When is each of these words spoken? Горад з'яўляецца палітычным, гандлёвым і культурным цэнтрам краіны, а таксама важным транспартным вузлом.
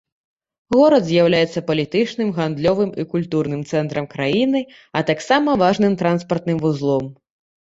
Горад 0.75 1.03
з'яўляецца 1.09 1.61
палітычным, 1.67 2.31
гандлёвым 2.37 2.89
і 3.03 3.05
культурным 3.11 3.61
цэнтрам 3.75 4.09
краіны, 4.15 4.63
а 4.99 5.05
таксама 5.11 5.49
важным 5.65 5.93
транспартным 6.03 6.57
вузлом. 6.67 7.05